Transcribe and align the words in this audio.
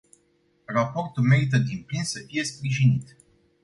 Raportul 0.67 1.23
merită 1.23 1.57
din 1.57 1.83
plin 1.87 2.03
să 2.03 2.23
fie 2.27 2.43
sprijinit. 2.43 3.15